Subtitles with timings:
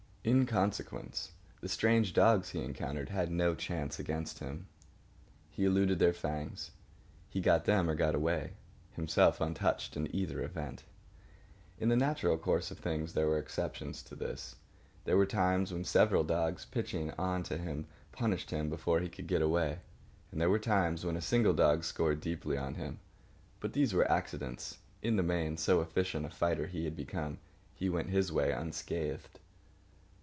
[0.23, 1.31] In consequence,
[1.61, 4.67] the strange dogs he encountered had no chance against him.
[5.49, 6.69] He eluded their fangs.
[7.27, 8.53] He got them, or got away,
[8.91, 10.83] himself untouched in either event.
[11.79, 14.57] In the natural course of things there were exceptions to this.
[15.05, 19.25] There were times when several dogs, pitching on to him, punished him before he could
[19.25, 19.79] get away;
[20.31, 22.99] and there were times when a single dog scored deeply on him.
[23.59, 24.77] But these were accidents.
[25.01, 27.39] In the main, so efficient a fighter had he become,
[27.73, 29.39] he went his way unscathed.